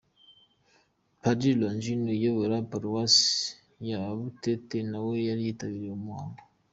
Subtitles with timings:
[1.21, 3.31] Padiri Longine uyobora paruwasi
[3.89, 6.41] ya Butete nawe yari yitabiriye uwo muhango.